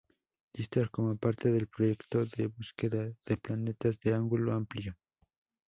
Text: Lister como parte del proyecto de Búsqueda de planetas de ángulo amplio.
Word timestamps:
Lister 0.55 0.89
como 0.89 1.15
parte 1.15 1.51
del 1.51 1.67
proyecto 1.67 2.25
de 2.25 2.47
Búsqueda 2.47 3.13
de 3.23 3.37
planetas 3.37 3.99
de 3.99 4.15
ángulo 4.15 4.51
amplio. 4.51 4.97